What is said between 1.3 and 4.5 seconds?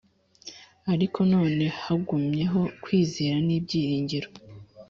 none hagumyeho kwizera n ibyiringiro